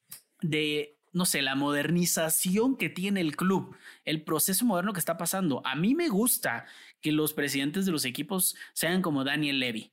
[0.42, 5.60] de no sé, la modernización que tiene el club, el proceso moderno que está pasando.
[5.66, 6.64] A mí me gusta
[7.00, 9.92] que los presidentes de los equipos sean como Daniel Levy,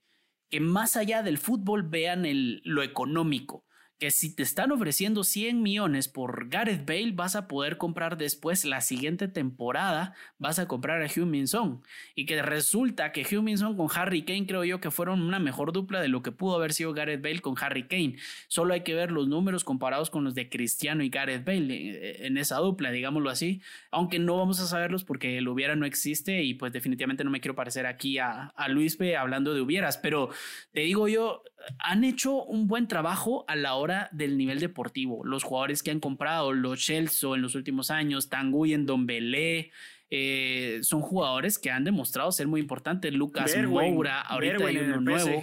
[0.51, 3.65] que más allá del fútbol vean el, lo económico
[3.97, 8.65] que si te están ofreciendo 100 millones por Gareth Bale, vas a poder comprar después
[8.65, 11.81] la siguiente temporada, vas a comprar a Hugh Minson.
[12.13, 15.71] Y que resulta que Hugh Minson con Harry Kane creo yo que fueron una mejor
[15.71, 18.17] dupla de lo que pudo haber sido Gareth Bale con Harry Kane.
[18.47, 22.27] Solo hay que ver los números comparados con los de Cristiano y Gareth Bale eh,
[22.27, 23.61] en esa dupla, digámoslo así.
[23.91, 27.39] Aunque no vamos a saberlos porque el hubiera no existe y pues definitivamente no me
[27.39, 29.97] quiero parecer aquí a, a Luispe hablando de hubieras.
[29.97, 30.29] Pero
[30.73, 31.43] te digo yo,
[31.79, 35.25] han hecho un buen trabajo a la hora del nivel deportivo.
[35.25, 39.71] Los jugadores que han comprado, los Chelsea en los últimos años, Tanguy Don Belé,
[40.09, 43.13] eh, son jugadores que han demostrado ser muy importantes.
[43.13, 45.41] Lucas Moura, ahorita hay uno nuevo.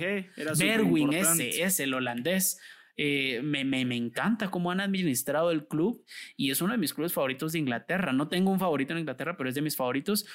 [0.58, 2.60] Berwin, ese es el holandés.
[2.96, 6.04] Eh, me, me, me, encanta cómo han administrado el club
[6.36, 8.12] y es uno de mis clubes favoritos de Inglaterra.
[8.12, 10.26] No tengo un favorito en Inglaterra, pero es de mis favoritos.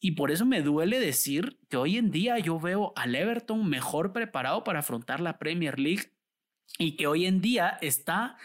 [0.00, 4.12] Y por eso me duele decir que hoy en día yo veo al Everton mejor
[4.12, 6.12] preparado para afrontar la Premier League
[6.78, 8.36] y que hoy en día está...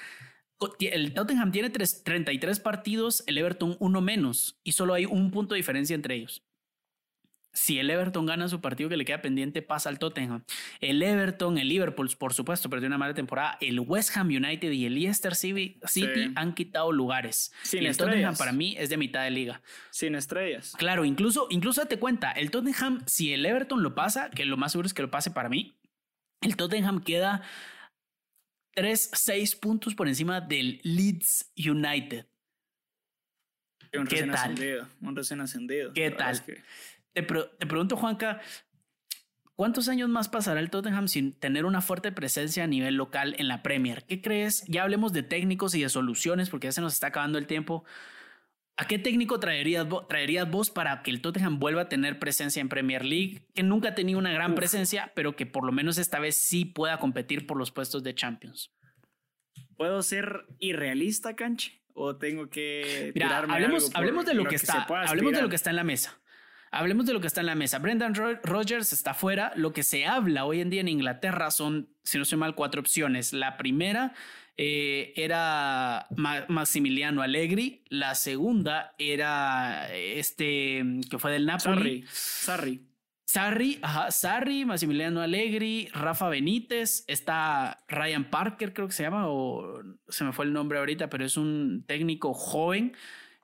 [0.80, 5.60] El Tottenham tiene 33 partidos, el Everton uno menos y solo hay un punto de
[5.60, 6.44] diferencia entre ellos.
[7.52, 10.44] Si el Everton gana su partido que le queda pendiente, pasa al Tottenham.
[10.82, 13.58] El Everton, el Liverpool, por supuesto, perdió una mala temporada.
[13.60, 15.80] El West Ham United y el Leicester City,
[16.36, 17.52] han quitado lugares.
[17.64, 19.62] Sin el Tottenham para mí es de mitad de liga.
[19.90, 20.74] Sin estrellas.
[20.78, 24.72] Claro, incluso, incluso date cuenta, el Tottenham, si el Everton lo pasa, que lo más
[24.72, 25.80] seguro es que lo pase para mí,
[26.42, 27.42] el Tottenham queda
[28.76, 32.28] 3, 6 puntos por encima del Leeds United.
[33.92, 34.36] Un ¿Qué tal?
[34.36, 35.94] Ascendido, un recién ascendido.
[35.94, 36.42] ¿Qué tal?
[37.14, 38.40] Te, pregunto, Juanca,
[39.56, 43.48] ¿cuántos años más pasará el Tottenham sin tener una fuerte presencia a nivel local en
[43.48, 44.06] la Premier?
[44.06, 44.64] ¿Qué crees?
[44.68, 47.84] Ya hablemos de técnicos y de soluciones porque ya se nos está acabando el tiempo.
[48.78, 52.70] ¿A qué técnico traerías, traerías vos para que el Tottenham vuelva a tener presencia en
[52.70, 53.46] Premier League?
[53.54, 56.64] Que nunca ha tenido una gran presencia, pero que por lo menos esta vez sí
[56.64, 58.72] pueda competir por los puestos de Champions.
[59.76, 61.82] ¿Puedo ser irrealista, Canche?
[61.94, 65.72] ¿O tengo que Mira, hablemos, hablemos de lo, que, está, hablemos de lo que está
[65.72, 66.18] en la mesa.
[66.72, 67.80] Hablemos de lo que está en la mesa.
[67.80, 69.52] Brendan Rogers está fuera.
[69.56, 72.82] Lo que se habla hoy en día en Inglaterra son, si no soy mal, cuatro
[72.82, 73.34] opciones.
[73.34, 74.14] La primera
[74.58, 76.08] eh, era
[76.48, 77.84] Maximiliano Allegri.
[77.90, 82.06] La segunda era este que fue del Napoli.
[82.10, 82.90] Sarri.
[83.30, 89.84] Sarri, ajá, Sarri, Maximiliano Allegri, Rafa Benítez, está Ryan Parker, creo que se llama, o
[90.08, 92.94] se me fue el nombre ahorita, pero es un técnico joven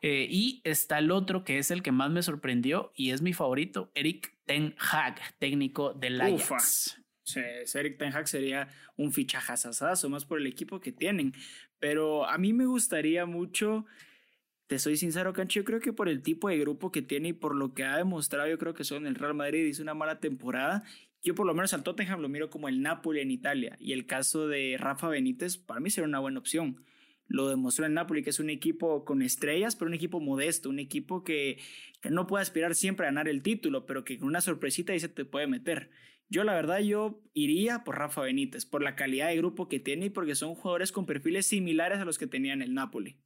[0.07, 3.33] eh, y está el otro que es el que más me sorprendió y es mi
[3.33, 7.01] favorito, Eric Ten Hag, técnico del Ajax.
[7.23, 7.39] Sí,
[7.73, 11.33] Eric Ten Hag sería un fichajazazazo más por el equipo que tienen.
[11.79, 13.87] Pero a mí me gustaría mucho,
[14.67, 17.33] te soy sincero, Cancho, yo creo que por el tipo de grupo que tiene y
[17.33, 20.19] por lo que ha demostrado, yo creo que son el Real Madrid hizo una mala
[20.19, 20.83] temporada.
[21.23, 23.75] Yo por lo menos al Tottenham lo miro como el Napoli en Italia.
[23.79, 26.85] Y el caso de Rafa Benítez, para mí sería una buena opción
[27.35, 30.79] lo demostró en Napoli, que es un equipo con estrellas, pero un equipo modesto, un
[30.79, 31.59] equipo que,
[32.01, 35.01] que no puede aspirar siempre a ganar el título, pero que con una sorpresita ahí
[35.01, 35.89] se te puede meter.
[36.29, 40.05] Yo la verdad yo iría por Rafa Benítez, por la calidad de grupo que tiene
[40.05, 43.19] y porque son jugadores con perfiles similares a los que tenía en el Napoli.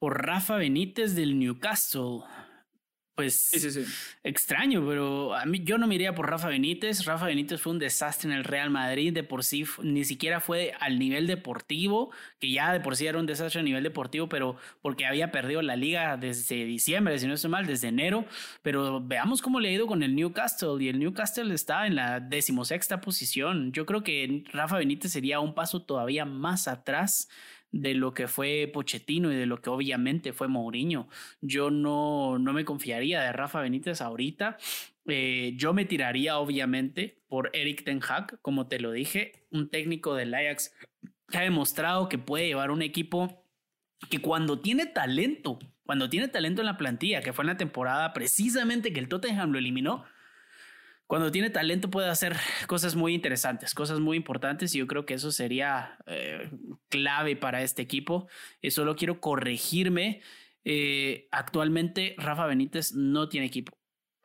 [0.00, 2.22] Por Rafa Benítez del Newcastle
[3.14, 3.52] pues
[4.24, 7.04] extraño, pero a mí yo no me iría por Rafa Benítez.
[7.04, 10.72] Rafa Benítez fue un desastre en el Real Madrid, de por sí ni siquiera fue
[10.80, 14.56] al nivel deportivo, que ya de por sí era un desastre a nivel deportivo, pero
[14.82, 18.24] porque había perdido la liga desde diciembre, si no estoy mal, desde enero.
[18.62, 22.18] Pero veamos cómo le ha ido con el Newcastle y el Newcastle está en la
[22.18, 23.70] decimosexta posición.
[23.72, 27.28] Yo creo que Rafa Benítez sería un paso todavía más atrás
[27.74, 31.08] de lo que fue Pochettino y de lo que obviamente fue Mourinho.
[31.40, 34.58] Yo no, no me confiaría de Rafa Benítez ahorita.
[35.06, 40.14] Eh, yo me tiraría obviamente por Eric Ten Hag, como te lo dije, un técnico
[40.14, 40.72] del Ajax
[41.28, 43.44] que ha demostrado que puede llevar un equipo
[44.08, 48.12] que cuando tiene talento, cuando tiene talento en la plantilla, que fue en la temporada
[48.12, 50.04] precisamente que el Tottenham lo eliminó,
[51.06, 52.36] cuando tiene talento puede hacer
[52.66, 56.50] cosas muy interesantes, cosas muy importantes y yo creo que eso sería eh,
[56.88, 58.28] clave para este equipo.
[58.62, 60.22] Y solo quiero corregirme.
[60.64, 63.76] Eh, actualmente Rafa Benítez no tiene equipo.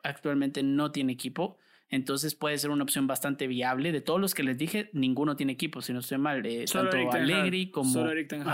[0.02, 1.58] Actualmente no tiene equipo.
[1.90, 3.92] Entonces puede ser una opción bastante viable.
[3.92, 6.46] De todos los que les dije, ninguno tiene equipo, si no estoy mal.
[6.46, 7.92] Eh, tanto Allegri como...
[7.92, 8.44] Solo Eric Ten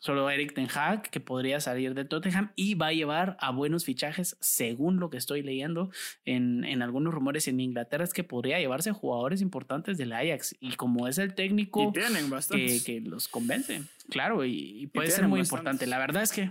[0.00, 3.84] Solo Eric Ten Hag, que podría salir de Tottenham y va a llevar a buenos
[3.84, 5.90] fichajes, según lo que estoy leyendo
[6.24, 10.56] en, en algunos rumores en Inglaterra, es que podría llevarse jugadores importantes del Ajax.
[10.58, 15.86] Y como es el técnico que, que, los convence, claro, y, puede ser muy importante.
[15.86, 16.50] La verdad es que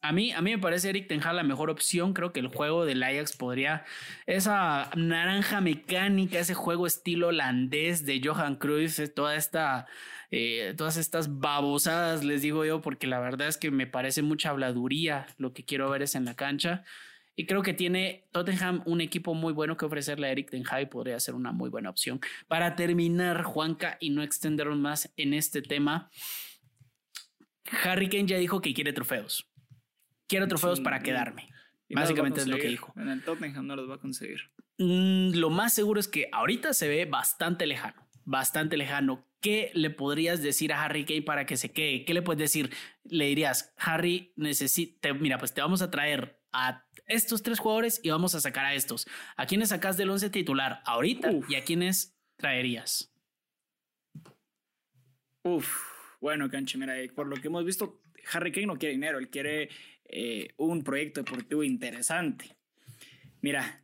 [0.00, 2.12] A mí, a mí me parece Eric Ten Hag la mejor opción.
[2.12, 3.84] Creo que el juego del Ajax podría.
[4.26, 9.86] Esa naranja mecánica, ese juego estilo holandés de Johan Cruyff, toda esta.
[10.36, 14.50] Eh, todas estas babosadas, les digo yo, porque la verdad es que me parece mucha
[14.50, 15.26] habladuría.
[15.38, 16.84] Lo que quiero ver es en la cancha.
[17.36, 20.88] Y creo que tiene Tottenham un equipo muy bueno que ofrecerle a Eric Ten Hag
[20.88, 22.20] podría ser una muy buena opción.
[22.48, 26.10] Para terminar, Juanca, y no extendernos más en este tema,
[27.82, 29.48] Harry Kane ya dijo que quiere trofeos
[30.26, 31.48] quiero trofeos para quedarme.
[31.90, 32.92] Básicamente es lo que dijo.
[32.96, 34.50] En el Tottenham no los va a conseguir.
[34.78, 39.24] Mm, lo más seguro es que ahorita se ve bastante lejano, bastante lejano.
[39.44, 42.06] ¿Qué le podrías decir a Harry Kane para que se quede?
[42.06, 42.70] ¿Qué le puedes decir?
[43.04, 48.08] Le dirías, Harry, necesita, mira, pues te vamos a traer a estos tres jugadores y
[48.08, 49.06] vamos a sacar a estos.
[49.36, 53.12] ¿A quiénes sacas del once titular ahorita y a quiénes traerías?
[55.42, 55.78] Uf,
[56.22, 58.00] bueno, Canche, mira, por lo que hemos visto,
[58.32, 59.68] Harry Kane no quiere dinero, él quiere
[60.06, 62.56] eh, un proyecto deportivo interesante.
[63.42, 63.83] Mira,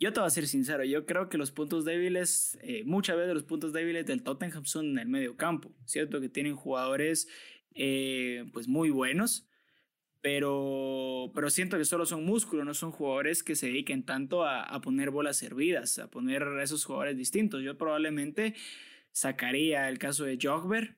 [0.00, 3.34] yo te voy a ser sincero, yo creo que los puntos débiles, eh, muchas veces
[3.34, 6.20] los puntos débiles del Tottenham son en el medio campo, ¿cierto?
[6.22, 7.28] Que tienen jugadores
[7.74, 9.46] eh, pues muy buenos,
[10.22, 14.62] pero, pero siento que solo son músculos, no son jugadores que se dediquen tanto a,
[14.62, 17.62] a poner bolas servidas, a poner esos jugadores distintos.
[17.62, 18.54] Yo probablemente
[19.12, 20.96] sacaría el caso de Jogber,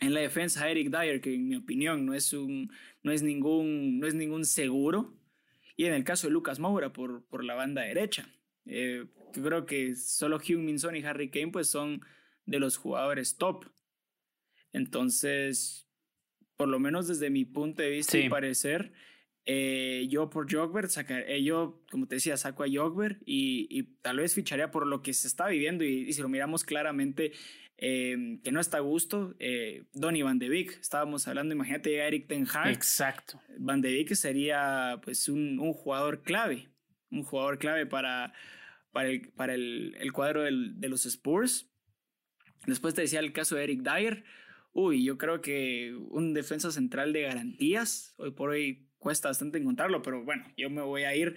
[0.00, 3.98] en la defensa Eric Dyer, que en mi opinión no es, un, no es, ningún,
[3.98, 5.12] no es ningún seguro.
[5.80, 8.28] Y en el caso de Lucas Moura por, por la banda derecha.
[8.66, 12.02] Eh, yo creo que solo Hugh Minson y Harry Kane pues son
[12.44, 13.64] de los jugadores top.
[14.74, 15.88] Entonces,
[16.58, 18.92] por lo menos desde mi punto de vista y parecer,
[19.46, 24.18] eh, yo por Jogbert, eh, yo como te decía, saco a Jogbert y, y, tal
[24.18, 27.32] vez ficharía por lo que se está viviendo y, y si lo miramos claramente
[27.82, 29.34] Em, que no está a gusto.
[29.38, 32.74] Eh, Donny Van de Beek, estábamos hablando, imagínate Eric Ten Hag.
[32.74, 33.40] Exacto.
[33.58, 36.68] Van de Beek sería pues un, un, jugador clave,
[37.10, 38.34] un jugador clave para,
[38.92, 41.70] para, el, para el, el cuadro del, de los Spurs.
[42.66, 44.24] Después te decía el caso de Eric Dyer.
[44.72, 50.02] Uy, yo creo que un defensa central de garantías, hoy por hoy cuesta bastante encontrarlo,
[50.02, 51.34] pero bueno, yo me voy a ir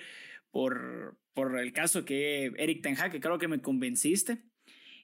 [0.52, 4.44] por, por el caso que Eric Ten Hag, que creo que me convenciste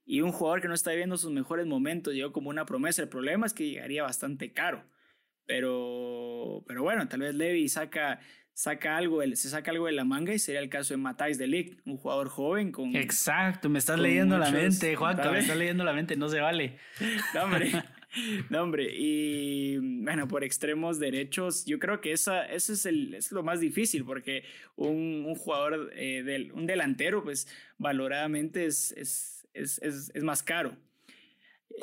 [0.09, 3.03] y un jugador que no está viviendo sus mejores momentos llegó como una promesa.
[3.03, 4.83] El problema es que llegaría bastante caro.
[5.45, 8.19] Pero, pero bueno, tal vez Levy saca,
[8.51, 11.45] saca algo, se saca algo de la manga y sería el caso de Matthijs de
[11.45, 12.95] Ligt, un jugador joven con...
[12.95, 16.79] Exacto, me estás leyendo la mente, Juanca, me estás leyendo la mente, no se vale.
[17.35, 17.71] No, hombre.
[18.49, 23.31] No, hombre, y bueno, por extremos derechos, yo creo que esa, eso es, el, es
[23.31, 24.43] lo más difícil, porque
[24.75, 30.43] un, un jugador, eh, del, un delantero, pues valoradamente es, es es, es, es más
[30.43, 30.77] caro.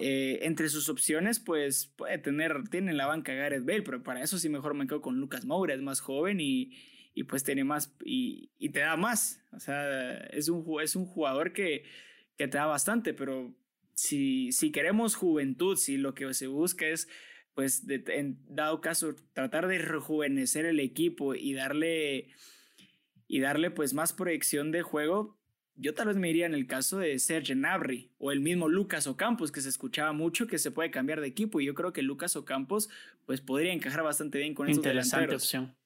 [0.01, 4.23] Eh, entre sus opciones, pues puede tener, tiene en la banca Gareth Bale, pero para
[4.23, 6.73] eso sí mejor me quedo con Lucas Moura, es más joven y,
[7.15, 9.43] y pues tiene más y, y, te da más.
[9.53, 11.85] O sea, es un, es un jugador que,
[12.37, 13.55] que te da bastante, pero
[13.95, 17.09] si, si queremos juventud, si lo que se busca es,
[17.55, 22.29] pues, en dado caso, tratar de rejuvenecer el equipo y darle,
[23.27, 25.36] y darle pues más proyección de juego,
[25.77, 29.07] yo tal vez me iría en el caso de Serge Gnabry o el mismo Lucas
[29.07, 31.61] Ocampos, que se escuchaba mucho que se puede cambiar de equipo.
[31.61, 32.89] Y yo creo que Lucas Ocampos
[33.27, 35.77] pues, podría encajar bastante bien con esos Interesante opción.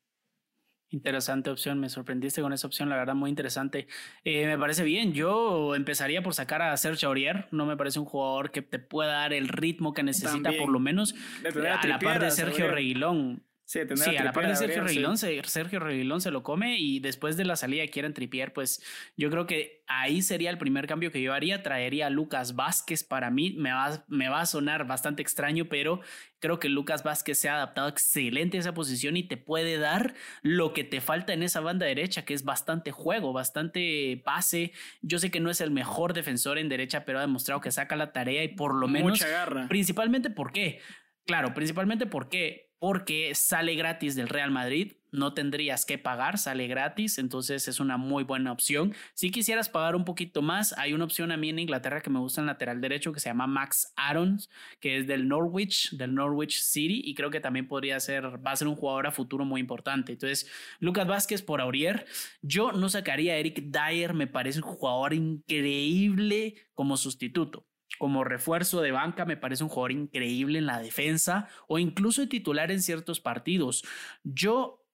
[0.93, 3.87] Interesante opción, me sorprendiste con esa opción, la verdad, muy interesante.
[4.25, 8.07] Eh, me parece bien, yo empezaría por sacar a Serge Aurier, no me parece un
[8.07, 12.21] jugador que te pueda dar el ritmo que necesita, por lo menos a la par
[12.21, 13.45] de Sergio Reguilón.
[13.71, 17.37] Sí, a, la par de Sergio Reguilón, se, Sergio Reguilón se lo come y después
[17.37, 18.83] de la salida de Kieran Trippier, pues
[19.17, 21.63] yo creo que ahí sería el primer cambio que yo haría.
[21.63, 23.55] Traería a Lucas Vázquez para mí.
[23.57, 26.01] Me va, me va a sonar bastante extraño, pero
[26.41, 30.15] creo que Lucas Vázquez se ha adaptado excelente a esa posición y te puede dar
[30.43, 34.73] lo que te falta en esa banda derecha, que es bastante juego, bastante pase.
[35.01, 37.95] Yo sé que no es el mejor defensor en derecha, pero ha demostrado que saca
[37.95, 39.11] la tarea y por lo menos...
[39.11, 39.69] Mucha garra.
[39.69, 40.81] Principalmente, ¿por qué?
[41.25, 47.19] Claro, principalmente porque porque sale gratis del Real Madrid, no tendrías que pagar, sale gratis,
[47.19, 48.95] entonces es una muy buena opción.
[49.13, 52.19] Si quisieras pagar un poquito más, hay una opción a mí en Inglaterra que me
[52.19, 54.49] gusta en lateral derecho que se llama Max Arons,
[54.81, 58.57] que es del Norwich, del Norwich City, y creo que también podría ser, va a
[58.57, 60.13] ser un jugador a futuro muy importante.
[60.13, 62.07] Entonces, Lucas Vázquez por Aurier,
[62.41, 67.70] yo no sacaría a Eric Dyer, me parece un jugador increíble como sustituto
[68.01, 72.71] como refuerzo de banca, me parece un jugador increíble en la defensa o incluso titular
[72.71, 73.85] en ciertos partidos.
[74.25, 74.87] Yo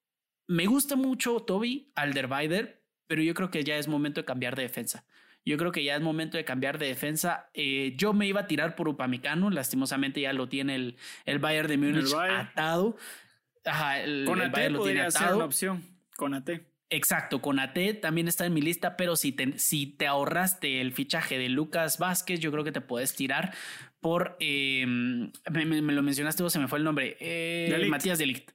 [0.48, 4.62] me gusta mucho Toby Alderweider, pero yo creo que ya es momento de cambiar de
[4.64, 5.04] defensa.
[5.44, 7.48] Yo creo que ya es momento de cambiar de defensa.
[7.54, 10.96] Eh, yo me iba a tirar por Upamecano, lastimosamente ya lo tiene el,
[11.26, 12.96] el Bayern de Múnich atado.
[13.64, 15.36] Ajá, el, Con el Bayern lo tiene ser atado.
[15.36, 15.84] una opción.
[16.16, 16.50] Con AT.
[16.88, 20.92] Exacto, con AT también está en mi lista, pero si te, si te ahorraste el
[20.92, 23.52] fichaje de Lucas Vázquez, yo creo que te puedes tirar
[24.00, 24.36] por.
[24.38, 27.16] eh, me, me- me lo mencionaste vos, se me fue el nombre.
[27.18, 27.66] eh.
[27.90, 28.50] Matías Delict.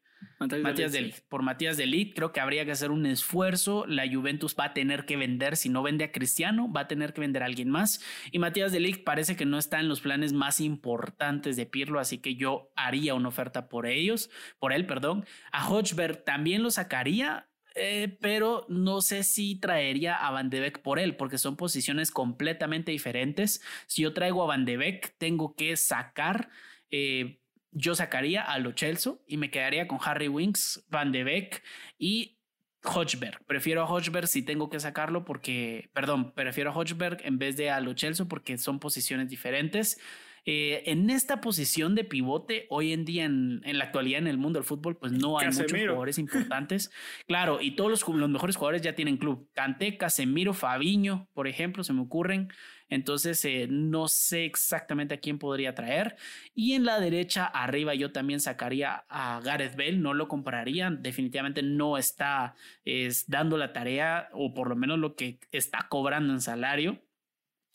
[0.63, 1.27] Matías Delict.
[1.27, 3.85] Por Matías Delict, creo que habría que hacer un esfuerzo.
[3.85, 7.13] La Juventus va a tener que vender, si no vende a Cristiano, va a tener
[7.13, 8.01] que vender a alguien más.
[8.31, 12.19] Y Matías Delict parece que no está en los planes más importantes de Pirlo, así
[12.19, 15.25] que yo haría una oferta por ellos, por él, perdón.
[15.51, 17.49] A Hodgberg también lo sacaría.
[17.75, 22.11] Eh, pero no sé si traería a Van de Beek por él, porque son posiciones
[22.11, 23.61] completamente diferentes.
[23.87, 26.49] Si yo traigo a Van de Beek, tengo que sacar
[26.91, 27.39] eh,
[27.71, 31.63] yo sacaría a Lo Celso y me quedaría con Harry Winks, Van de Beek
[31.97, 32.37] y
[32.83, 33.43] Hodgberg.
[33.45, 37.69] Prefiero a Hodgberg si tengo que sacarlo porque, perdón, prefiero a Hodgberg en vez de
[37.69, 39.99] a Lo Celso porque son posiciones diferentes.
[40.45, 44.37] Eh, en esta posición de pivote, hoy en día, en, en la actualidad en el
[44.37, 46.91] mundo del fútbol, pues no hay muchos jugadores importantes.
[47.27, 49.49] claro, y todos los, los mejores jugadores ya tienen club.
[49.53, 52.49] Kanté, Casemiro, Fabiño, por ejemplo, se me ocurren.
[52.91, 56.17] Entonces, eh, no sé exactamente a quién podría traer.
[56.53, 60.89] Y en la derecha, arriba, yo también sacaría a Gareth Bale, no lo compraría.
[60.91, 66.33] Definitivamente no está es, dando la tarea, o por lo menos lo que está cobrando
[66.33, 67.01] en salario.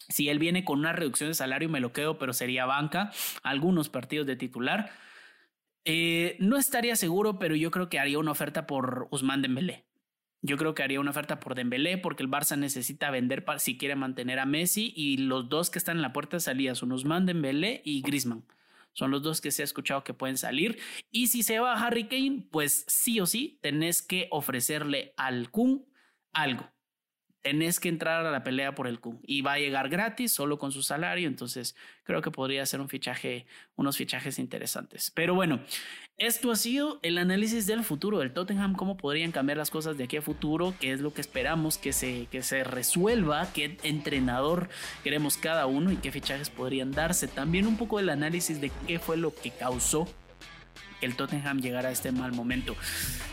[0.09, 3.11] Si él viene con una reducción de salario, me lo quedo, pero sería banca.
[3.43, 4.91] Algunos partidos de titular.
[5.85, 9.87] Eh, no estaría seguro, pero yo creo que haría una oferta por Usman Dembélé.
[10.43, 13.79] Yo creo que haría una oferta por Dembélé porque el Barça necesita vender para, si
[13.79, 16.93] quiere mantener a Messi y los dos que están en la puerta de salida son
[16.93, 18.45] Usman Dembélé y Griezmann.
[18.93, 20.79] Son los dos que se ha escuchado que pueden salir.
[21.11, 25.85] Y si se va Harry Kane, pues sí o sí tenés que ofrecerle al Kun
[26.33, 26.71] algo.
[27.47, 29.21] Tenés que entrar a la pelea por el Kun.
[29.25, 31.29] Y va a llegar gratis, solo con su salario.
[31.29, 35.13] Entonces creo que podría ser un fichaje, unos fichajes interesantes.
[35.15, 35.61] Pero bueno,
[36.19, 40.03] esto ha sido el análisis del futuro del Tottenham, cómo podrían cambiar las cosas de
[40.03, 44.69] aquí a futuro, qué es lo que esperamos que se, que se resuelva, qué entrenador
[45.05, 47.29] queremos cada uno y qué fichajes podrían darse.
[47.29, 50.09] También un poco del análisis de qué fue lo que causó
[51.01, 52.77] el Tottenham llegara a este mal momento.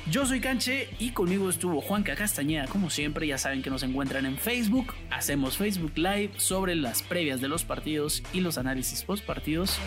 [0.10, 4.26] Yo soy Canche y conmigo estuvo Juanca Castañeda, como siempre, ya saben que nos encuentran
[4.26, 9.26] en Facebook, hacemos Facebook Live sobre las previas de los partidos y los análisis post
[9.26, 9.80] partidos.